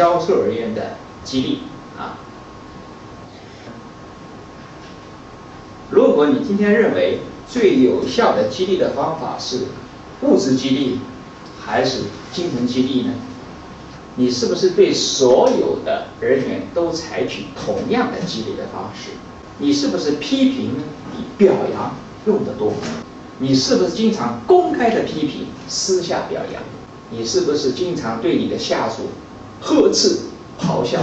[0.00, 1.58] 销售人员的激励
[1.98, 2.16] 啊。
[5.90, 9.66] 如果你今天认为最有效的激励的方法是
[10.22, 11.00] 物质激励
[11.60, 13.12] 还是精神激励呢？
[14.16, 19.10] 你是不是对所有的人员都采取同样的激励的方式？
[19.58, 20.76] 你是不是批评
[21.12, 22.72] 比表扬用得多？
[23.38, 26.62] 你是不是经常公开的批评，私下表扬？
[27.10, 29.02] 你是不是经常对你的下属
[29.60, 30.20] 呵斥、
[30.60, 30.98] 咆哮？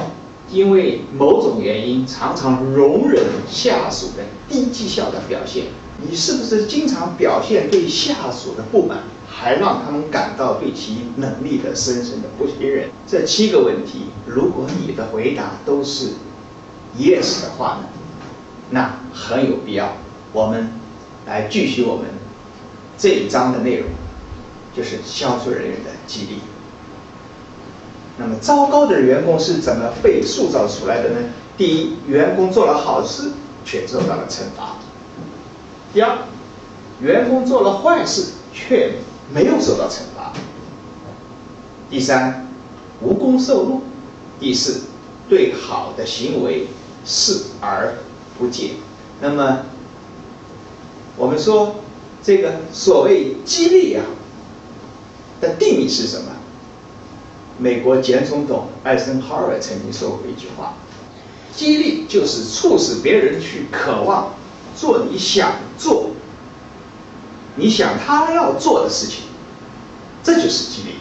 [0.49, 5.65] 因为某种原因，常常容忍下属的低绩效的表现。
[5.99, 12.89] 你是不是经常表现对下属的不满，还让他们感到对其能力的深深的不信任？
[13.05, 16.11] 这七个问题，如果你的回答都是
[16.97, 17.89] yes 的话呢，
[18.69, 19.97] 那很有必要。
[20.31, 20.71] 我们
[21.25, 22.05] 来继续我们
[22.97, 23.89] 这一章的内容，
[24.75, 26.39] 就是销售人员的激励。
[28.19, 31.17] 那么，糟糕的员工是怎么被塑造出来的呢？
[31.55, 33.31] 第一，员工做了好事
[33.63, 34.77] 却受到了惩罚；
[35.93, 36.17] 第二，
[36.99, 38.93] 员工做了坏事却
[39.31, 40.33] 没有受到惩罚；
[41.89, 42.47] 第三，
[43.01, 43.81] 无功受禄；
[44.39, 44.81] 第四，
[45.29, 46.67] 对好的行为
[47.05, 47.95] 视而
[48.39, 48.71] 不见。
[49.21, 49.59] 那么，
[51.15, 51.75] 我们说
[52.23, 54.03] 这个所谓激励啊
[55.39, 56.31] 的定义是什么？
[57.59, 60.75] 美国前总统艾森豪威尔曾经说过一句话
[61.55, 64.35] ：“激励就是促使别人去渴望
[64.75, 66.11] 做你想做、
[67.55, 69.23] 你想他要做的事情，
[70.23, 70.95] 这就是激励。”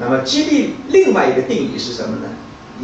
[0.00, 2.28] 那么，激励另外一个定义是什么呢？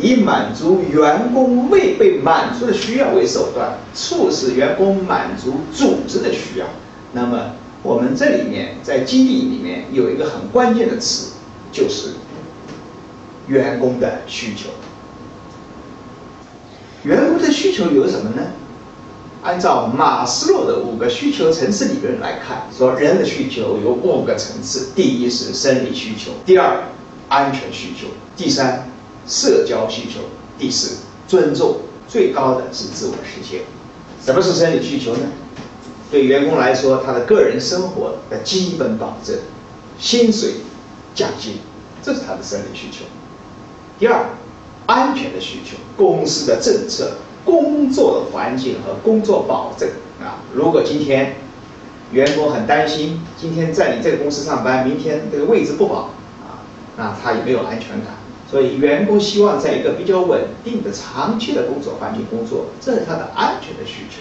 [0.01, 6.67] 以满足员工未被满足的需要为手段，促使员工满足组织的需要。
[7.13, 7.53] 那么，
[7.83, 11.33] 我们这里面在激励里面有一个很关键的词，
[11.73, 12.11] 就是。
[13.47, 14.71] 员工的需求，
[17.05, 18.43] 员工的需求有什么呢？
[19.43, 26.83] 按照马斯洛的五个需求层次理论来看，说人的需求有五个层次：第一是生理需求，第二
[27.29, 28.89] 安全需求，第三
[29.29, 30.21] 社交需求，
[30.59, 30.97] 第四
[31.29, 31.77] 尊重，
[32.09, 33.61] 最高的是自我实现。
[34.25, 35.29] 什么是生理需求呢？
[36.11, 39.37] 对员工来说，他的个人生活的基本保证，
[40.01, 40.55] 薪水、
[41.15, 41.59] 奖金，
[42.03, 43.05] 这是他的生理需求。
[43.99, 44.27] 第二，
[44.85, 47.13] 安全的需求，公司的政策、
[47.45, 49.89] 工作环境和工作保证
[50.21, 50.45] 啊。
[50.53, 51.37] 如果今天
[52.13, 56.11] 员工很担心，今天在你这个公司上班，明天这个位置不保
[56.45, 56.61] 啊，
[56.99, 58.17] 那他也没有安全感。
[58.51, 64.19] 所以，员工希望在一个比较稳定的、长期的工作环境工作，这是他的安全的需求。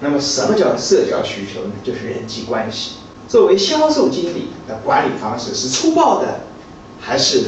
[0.00, 1.72] 那么，什么叫社交需求呢？
[1.82, 2.92] 就是人际关系。
[3.28, 6.42] 作为销售经理的管理方式是粗暴的，
[7.00, 7.46] 还是？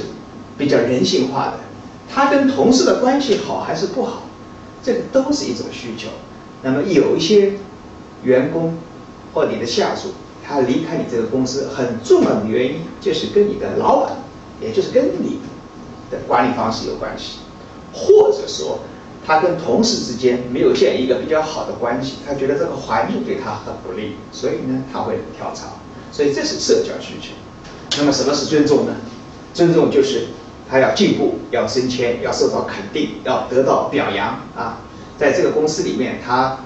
[0.58, 1.60] 比较人性化的，
[2.12, 4.24] 他跟同事的关系好还是不好，
[4.82, 6.08] 这个都是一种需求。
[6.62, 7.52] 那么有一些
[8.24, 8.76] 员工
[9.32, 10.08] 或你的下属，
[10.44, 14.16] 他离开你这个公司很重要的原因，就是跟你的老板，
[14.60, 15.38] 也就是跟你
[16.10, 17.38] 的管理方式有关系，
[17.92, 18.80] 或者说
[19.24, 25.78] 他跟同事之间没有建立一个比较好的关系，他觉得这个环境对他很不利，所以呢他会跳槽。
[26.10, 27.28] 所以这是社交需求。
[27.96, 28.96] 那么什么是尊重呢？
[29.54, 30.26] 尊重就是。
[30.70, 34.80] 他要进步，要升迁，要受到肯定，要得到表扬啊！
[35.18, 36.58] 在这个公司里面，他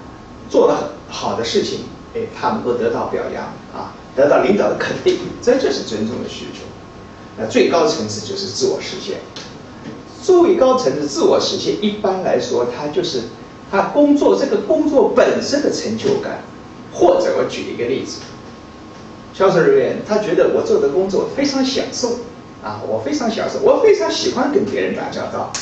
[0.51, 1.81] 做了好的事情，
[2.15, 6.65] 哎，他能够得到表扬啊，得到领导的肯定，这就是尊重的需求。
[7.39, 9.19] 那最高层次就是自我实现。
[10.21, 13.23] 最高层次自我实现，一般来说，他就是
[13.71, 16.41] 他工作这个工作本身的成就感，
[16.93, 18.19] 或者我举一个例子，
[19.33, 22.19] 销售人员他觉得我做的工作非常享受。
[22.63, 25.53] 啊，我非常享受，我非常喜欢跟别人打交道。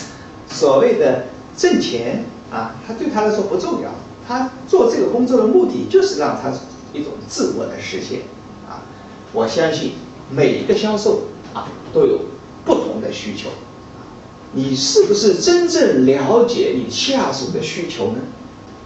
[0.50, 3.90] 所谓的挣钱啊，他对他来说不重要。
[4.28, 6.52] 他做这个工作的目的就是让他
[6.92, 8.20] 一种自我的实现。
[8.68, 8.84] 啊，
[9.32, 9.94] 我相信
[10.30, 11.22] 每一个销售
[11.54, 12.20] 啊都有
[12.66, 13.48] 不同的需求。
[14.52, 18.18] 你是不是真正了解你下属的需求呢？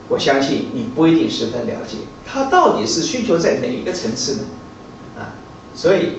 [0.08, 1.96] 我相信你不一定十分了解。
[2.24, 4.42] 他到底是需求在哪一个层次呢？
[5.18, 5.34] 啊，
[5.74, 6.18] 所以。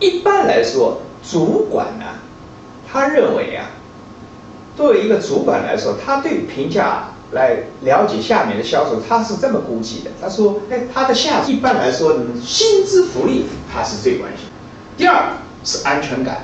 [0.00, 2.04] 一般来说，主管呢，
[2.90, 3.70] 他认为啊，
[4.76, 10.10] 作为一个主管来说，他对评价来了解下面的销售，他是这么估计的。
[10.20, 14.46] 他说：“哎，他的下一般来说，薪资福利他是最关心。
[14.96, 15.32] 第二
[15.64, 16.42] 是安全感，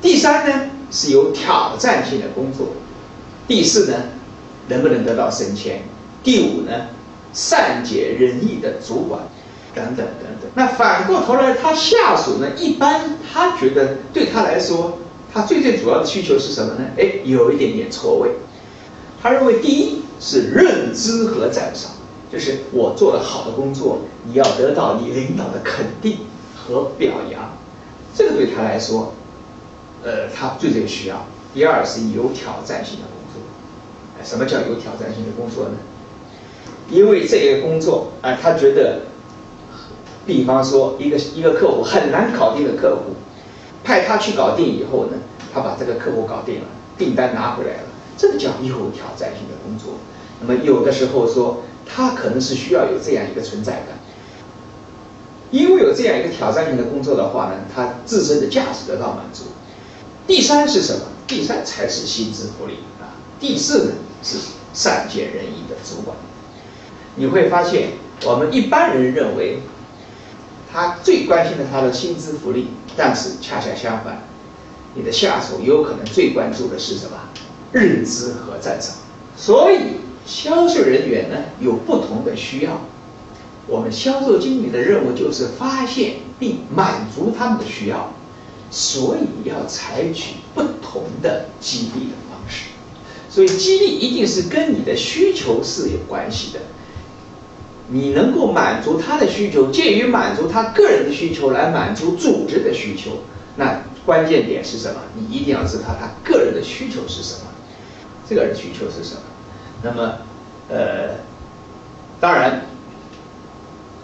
[0.00, 2.68] 第三呢是有挑战性的工作，
[3.48, 3.96] 第四呢
[4.68, 5.82] 能不能得到升迁，
[6.22, 6.72] 第五呢
[7.32, 9.20] 善解人意的主管。”
[9.74, 12.48] 等等等等，那反过头来，他下属呢？
[12.56, 14.98] 一般他觉得对他来说，
[15.32, 16.84] 他最最主要的需求是什么呢？
[16.96, 18.30] 哎，有一点点错位。
[19.20, 21.90] 他认为第一是认知和赞赏，
[22.30, 26.18] 就是我做的好的工作，你要得到你领导的肯定
[26.54, 27.56] 和表扬，
[28.14, 29.14] 这个对他来说，
[30.02, 31.26] 呃，他最最需要。
[31.52, 33.42] 第二是有挑战性的工作。
[34.22, 35.76] 什么叫有挑战性的工作呢？
[36.90, 39.00] 因为这个工作啊，他觉得，
[40.26, 43.14] 比方说一个一个客户很难搞定的客户，
[43.82, 45.18] 派他去搞定以后呢，
[45.52, 46.66] 他把这个客户搞定了，
[46.96, 49.94] 订单拿回来了，这个叫有挑战性的工作。
[50.40, 53.98] 那么有的时候说，他可能是需要有这样一个存在感，
[55.50, 59.44] 因为有这样一个挑战性的工作的话呢，他自身的价值得到满足。
[60.26, 61.00] 第三是什么？
[61.26, 63.12] 第三才是薪资福利啊。
[63.38, 63.92] 第四呢
[64.22, 64.38] 是
[64.72, 66.16] 善解人意的主管。
[67.16, 67.90] 你会发现，
[68.24, 69.60] 我们一般人认为，
[70.74, 72.66] 他最关心的他的薪资福利，
[72.96, 74.24] 但是恰恰相反，
[74.96, 77.16] 你的下属有可能最关注的是什么？
[77.70, 78.96] 认知和赞赏。
[79.36, 79.78] 所以，
[80.26, 82.80] 销售人员呢有不同的需要，
[83.68, 88.12] 我们销售经理的任务就是发现并满足他们的需要，
[88.72, 92.70] 所以要采取不同的激励的方式。
[93.30, 96.58] 所以，激励一定是跟你的需求是有关系的。
[97.88, 103.18] 你能够满足他的需求，介于满足他个人的需求来满足组织的需求，
[103.56, 105.00] 那关键点是什么？
[105.14, 107.50] 你一定要知道他个人的需求是什么，
[108.26, 109.20] 这个人需求是什么。
[109.82, 110.14] 那么，
[110.70, 111.18] 呃，
[112.20, 112.62] 当然，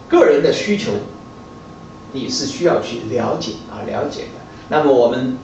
[0.07, 0.91] 个人的需求
[2.11, 4.41] 你是需要去了解啊，了解的。
[4.69, 5.37] 那么我们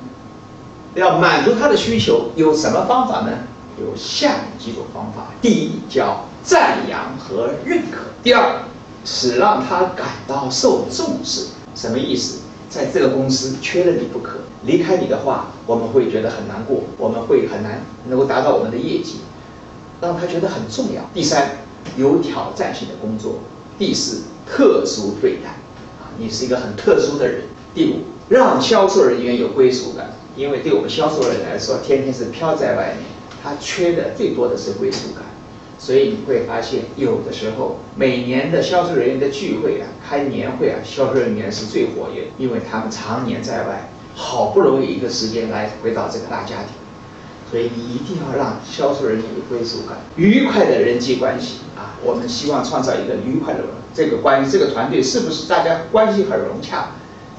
[0.93, 3.39] 要满足他的需求，有什么方法呢？
[3.79, 5.33] 有下面几种方法。
[5.41, 6.25] 第一叫。
[6.47, 7.97] 赞扬和认可。
[8.23, 8.61] 第二，
[9.03, 11.47] 是让他感到受重视。
[11.75, 12.39] 什么意思？
[12.69, 19.17] 在这个公司缺了你不可，离开你的话，我们会觉得很难过，我们会很难能够达到我们的业绩，
[19.99, 21.01] 让他觉得很重要。
[21.13, 21.57] 第三，
[21.97, 23.39] 有挑战性的工作。
[23.77, 25.49] 第四，特殊对待。
[25.99, 27.41] 啊，你是一个很特殊的人。
[27.75, 33.05] 第五，让销售人员有归属感，因为对我们销售人员来说，天天是飘在外面，
[33.43, 35.23] 他缺的最多的是归属感。
[35.87, 46.75] 所以你会发现，有的时候每年的销售人员的聚会啊，开年会啊，销售人员是最活跃，因为他们常年在外，好不容易一个时间来回到这个大家庭，
[47.49, 53.61] 所以你一定要让销售人员有归属感，愉快的人际关系啊，我们希望创造一个愉快的
[53.93, 56.89] 这个关系，这个团队是不是大家关系很融洽？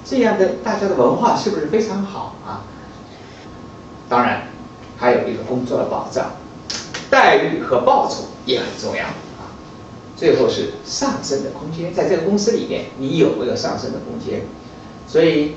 [0.07, 2.65] 这样的大家的文化是不是非常好啊？
[4.09, 4.45] 当然，
[4.97, 6.31] 还有一个工作的保障。
[7.11, 9.53] 待遇和报酬也很重要啊。
[10.17, 14.43] 最后是上升的空间，在这个公司里面，你有没有上升的空间？
[15.07, 15.55] 所以，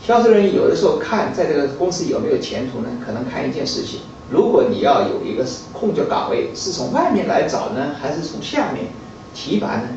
[0.00, 2.88] 销售人员有的时候看在这个公司有没有前途呢？
[3.04, 8.86] 可能看一件事情：如果你要有一个空缺岗位，是从外面来找呢，还是从下面
[9.34, 9.88] 提拔呢？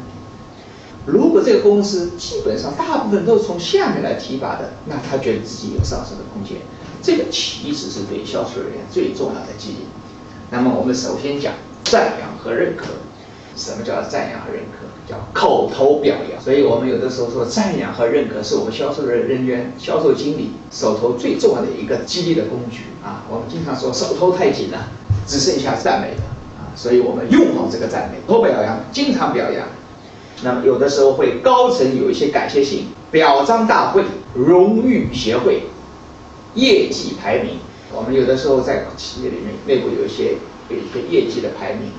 [1.05, 6.57] 如果这个公司基本上大部分都是从下面来提拔的，那他觉得自己有上升的空间。
[7.01, 9.77] 这个其实是对销售人员最重要的激励。
[10.51, 11.53] 那么我们首先讲
[11.89, 12.85] 赞扬和认可。
[13.55, 14.87] 什么叫赞扬和认可？
[15.05, 16.41] 叫口头表扬。
[16.41, 23.25] 所以我们有的时候说，赞扬和认可是我们销售人人员、销售经理手头最重要的一个激励的工具啊。
[23.29, 24.87] 我们经常说手头太紧了，
[25.27, 26.23] 只剩下赞美了
[26.57, 26.71] 啊。
[26.73, 29.67] 所以我们用好这个赞美，口头表扬，经常表扬。
[30.41, 34.03] 那么有的时候会高层有一些感谢信、表彰大会、
[34.33, 35.63] 荣誉协会、
[36.53, 37.57] 业绩排名。
[37.91, 40.35] 我们有的时候在企业里面内部有一些
[40.69, 41.91] 有一个业绩的排名，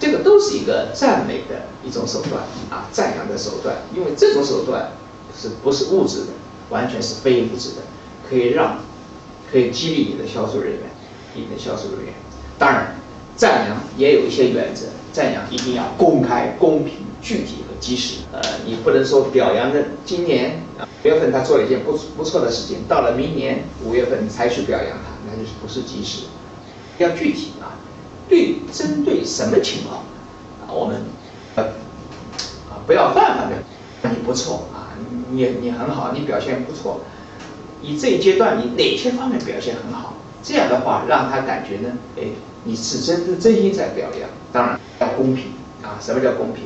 [0.00, 3.76] 这个都是一个赞美的一种手段啊，赞扬的手段。
[3.94, 4.92] 因为这种手段
[5.36, 6.26] 是不是物质的，
[6.70, 7.82] 完全是非物质的，
[8.28, 8.78] 可以让
[9.50, 10.82] 可以激励你的销售人员，
[11.34, 12.14] 你的销售人员。
[12.58, 12.94] 当然，
[13.36, 18.18] 赞扬也有一些原则，赞扬一定要公开、公平、具体和及时。
[18.32, 20.62] 呃，你不能说表扬的今年。
[21.04, 26.24] 五月份他做了一件不不错的事情，到了明年五月份才去表扬他，那就是不是及时，
[26.98, 27.78] 要具体啊，
[28.28, 30.02] 对针对什么情况
[30.62, 31.02] 啊，我们
[31.56, 31.64] 呃
[32.70, 34.92] 啊不要泛泛的，你不错啊，
[35.30, 37.00] 你你很好，你表现不错，
[37.80, 40.14] 你这一阶段你哪些方面表现很好？
[40.42, 42.22] 这样的话让他感觉呢，哎，
[42.64, 45.52] 你是真是真心在表扬，当然要公平
[45.82, 46.64] 啊，什么叫公平？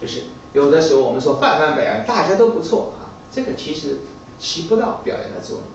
[0.00, 3.10] 就是有的时候我们说泛泛表扬，大家都不错啊。
[3.30, 3.98] 这个其实
[4.38, 5.66] 起不到表扬的作用，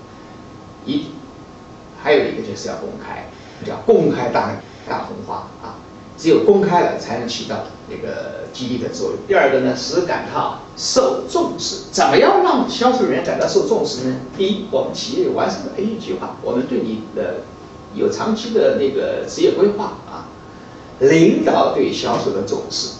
[0.86, 1.08] 一
[2.02, 3.28] 还有一个就是要公开，
[3.66, 4.56] 叫公开大
[4.88, 5.76] 大红花啊，
[6.18, 9.18] 只有公开了才能起到那个激励的作用。
[9.28, 11.86] 第二个呢，使感到受重视。
[11.92, 14.16] 怎么样让销售人员感到受重视呢？
[14.38, 17.42] 第一，我们企业有完善的培训计划，我们对你的
[17.96, 20.28] 有长期的那个职业规划啊。
[21.00, 22.94] 领导对销售的重视，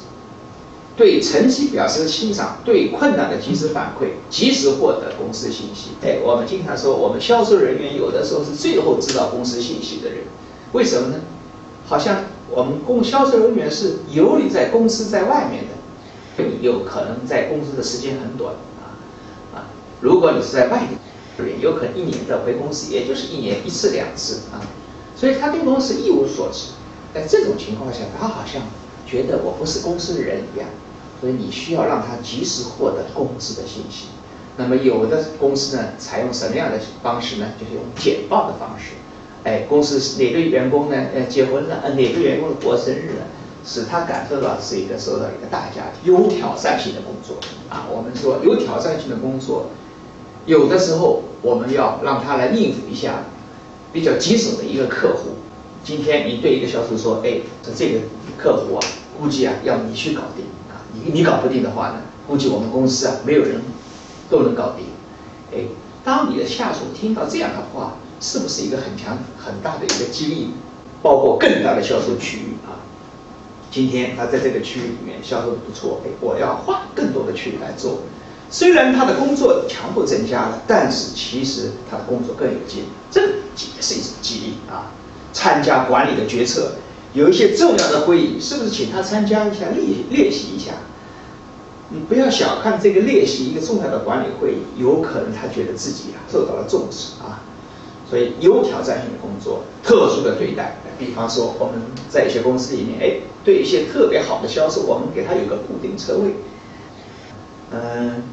[0.96, 5.92] 对成绩表示欣赏，对困难的及时反馈，及时获得公司信息。
[6.04, 10.20] 哎，我们经常说，我们销售人员有的时候是最后知道公司信息的人，
[10.72, 11.16] 为什么呢？
[11.86, 18.96] 好像我们公销售人员是游离在公司在外面的，有可能在公司的时间很短啊
[19.56, 19.66] 啊！
[20.00, 24.62] 如果你是在外地，有可能一年的回公司，也就是一年一次两次啊，
[25.16, 26.70] 所以他对公司一无所知。
[27.14, 28.62] 在这种情况下，他好像
[29.06, 30.70] 觉得我不是公司的人一样，
[31.24, 34.08] 所以你需要让他及时获得公司的信息。
[34.58, 37.54] 那么有的公司呢，采用什么样的方式呢？
[37.58, 38.96] 就是用简报的方式。
[39.46, 40.98] 哎，公司哪个员工呢？
[41.16, 41.80] 呃，结婚了？
[41.82, 43.26] 呃，哪个员工过生日了？
[43.66, 47.38] 使他感受到是一个受到一个大家庭，有挑战性的工作
[47.70, 47.88] 啊。
[47.90, 49.68] 我们说有挑战性的工作，
[50.46, 53.24] 有的时候我们要让他来应付一下
[53.94, 55.30] 比较棘手的一个客户。
[55.86, 58.00] 今天你对一个销售说：“哎，说这个
[58.38, 58.86] 客户啊，
[59.18, 60.46] 估计啊要你去搞定，
[61.12, 61.96] 你搞不定的话呢，
[62.28, 63.62] 估计我们公司啊没有人
[64.30, 64.86] 都能搞定。”
[65.54, 65.66] 哎，
[66.04, 67.96] 当你的下属听到这样的话。
[68.26, 70.52] 是不是一个很强很大的一个激励，
[71.02, 72.80] 包括更大的销售区域啊？
[73.70, 78.00] 今天他在这个区域里面销售的不错，哎，我要换更多的区域来做。
[78.50, 84.94] 虽然他的工作强度增加了，但是其实他的工作更有劲，这也是一种激励啊。
[85.34, 86.76] 参加管理的决策，
[87.14, 90.72] 有一些重要的会议，是不是请他参加一下练练习一下？
[91.94, 97.44] 你不要小看这个列席一个重要的管理会议，有可能他觉得自己啊受到了重视啊。
[98.10, 101.76] 所以有挑战性的工作，特殊的对待，比方说我们
[102.10, 106.34] 在一些公司里面，哎，对一些特别好的销售，我们给他有个固定车位，
[107.72, 108.24] 嗯，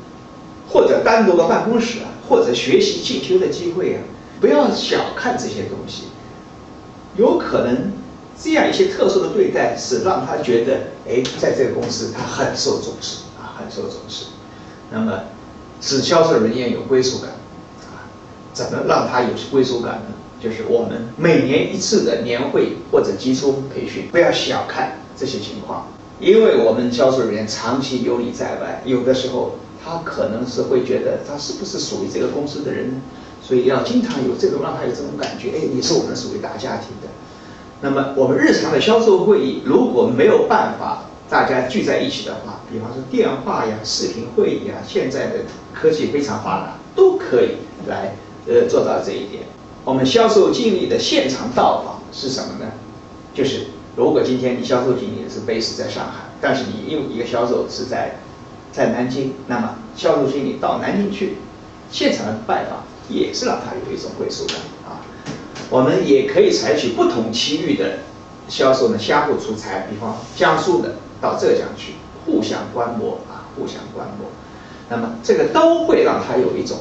[0.70, 4.00] 或者单独的办公室啊，或者学习进修的机会啊，
[4.40, 6.04] 不要小看这些东西，
[7.16, 7.92] 有可能
[8.38, 13.18] 这样一些特殊的对待是让他觉得，哎，在这个公司他很受重视。
[13.60, 14.26] 感，受重视，
[14.90, 15.20] 那么
[15.80, 17.30] 使销售人员有归属感。
[17.92, 18.08] 啊
[18.52, 20.06] 怎么让他有归属感呢？
[20.42, 25.86] 就是我们每年一次的年会或者集中培训，不要小看这些情况，
[26.18, 32.94] 因为我们销售人员长期游离在外，有的时候他可能是会觉得他是不是属于这个公司的人呢？
[33.42, 37.08] 所以要经常有这种让他有这种感觉，哎，你是我们属于大家庭的。
[37.82, 47.52] 那么我们日常的销售会议如果没有办法大家聚在一起的话，比方说电话呀、视频会议啊，现在的科技非常发达，都可以
[47.88, 48.14] 来。
[48.48, 49.44] 呃，做到这一点，
[49.84, 52.72] 我们销售经理的现场到访是什么呢？
[53.34, 58.16] 就是如果今天你销售经理是 base 在上海，但是你又一个销售是在
[58.72, 61.36] 在南京，那么销售经理到南京去
[61.92, 64.56] 现场的拜访，也是让他有一种归属感
[64.88, 65.04] 啊。
[65.68, 67.98] 我们也可以采取不同区域的
[68.48, 74.28] 销售呢，相互出差，比方江苏的到浙江去，互相观摩啊，互相观摩，
[74.88, 76.78] 那么这个都会让他有一种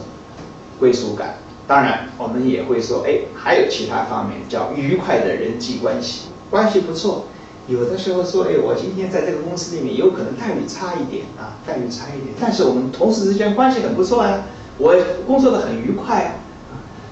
[0.79, 1.35] 归属感。
[1.67, 7.25] 当然，我们也会说，哎，还有其他方面叫愉快的人际关系，关系不错。
[7.67, 14.45] 有的时候说，哎，我今天在这个公司里面有可能待遇差一点啊，待遇差一点，但是我们同事之间关系很不错啊，
[14.79, 14.95] 我
[15.27, 16.31] 工作的很愉快啊，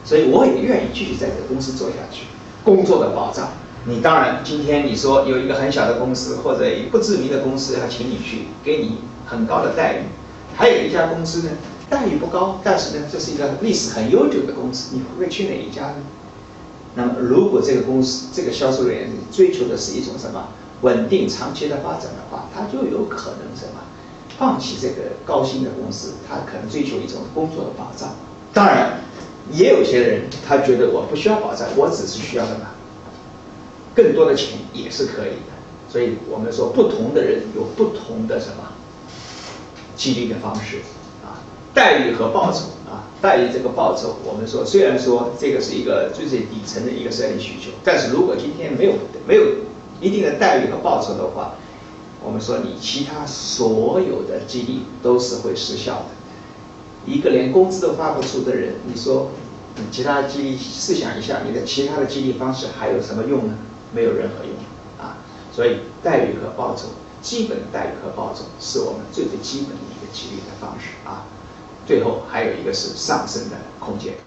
[0.03, 2.23] 所以我也愿意继续在这个公司做下去。
[2.63, 3.49] 工作的保障，
[3.89, 10.01] 你当然今天你说有一个很小的公司或者不知名的公司要请你去，给你很高的待遇，
[10.57, 11.51] 还有一家公司呢。
[11.89, 15.95] 待遇不高，但是呢，这是一个历史很悠久的公司，你会不会去哪一家呢？
[16.95, 20.49] 那么，如果这个公司这个销售人员追求的是一种什么
[20.81, 23.79] 稳定长期的发展的话，他就有可能什么
[24.37, 28.09] 放弃这个高薪的公司，他可能追求一种工作的保障。
[28.53, 28.99] 当然，
[29.53, 32.67] 也有些人他觉得我不需要保障，我只是需要什么
[33.97, 35.57] 更多的钱也是可以的。
[35.89, 38.71] 所以我们说，不同的人有不同的什么
[39.95, 40.77] 激励的方式
[41.25, 41.41] 啊。
[41.73, 48.93] 待遇和报酬啊，待遇这个报酬，我们说虽然说这个是一个最最底层的一个生理需求，但是如果今天没有
[49.27, 49.43] 没有
[50.01, 51.55] 一定的待遇和报酬的话，
[52.23, 57.11] 我们说你其他所有的激励都是会失效的。
[57.11, 59.29] 一个连工资都发不出的人，你说
[59.77, 63.53] 你其他激励，试想一下，你的其他的激励方式还有什么用呢？
[63.93, 64.53] 没有任何用
[64.99, 65.17] 啊。
[65.53, 66.89] 所以待遇和报酬，
[67.21, 71.25] 基本的待遇和报酬是我们最最基本的一个激励的方式啊。
[71.85, 74.26] 最后还有一个是上升的空间。